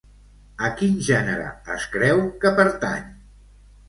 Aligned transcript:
A 0.69 0.69
quin 0.77 0.95
gènere 1.07 1.49
es 1.73 1.85
creu 1.97 2.23
que 2.45 2.53
pertany? 2.61 3.05